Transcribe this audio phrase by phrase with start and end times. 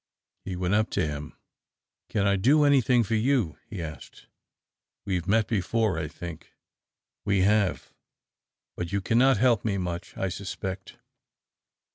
[0.43, 1.35] He went up to him.
[2.09, 4.25] "Can I do any thing for you?" he asked.
[5.05, 6.55] "We have met before, I think?"
[7.23, 7.93] "We have;
[8.75, 10.97] but you cannot help me much, I suspect.